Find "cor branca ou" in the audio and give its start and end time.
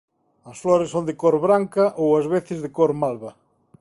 1.21-2.09